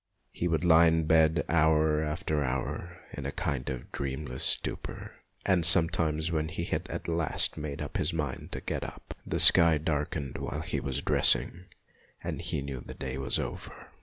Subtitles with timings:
[0.31, 5.11] He would lie in bed hour after hour in a kind of dreamless stupor,
[5.45, 9.39] and sometimes when he had at last made up his mind to get up, the
[9.39, 11.65] sky darkened while he was dressing
[12.23, 13.91] and he knew that the day was over.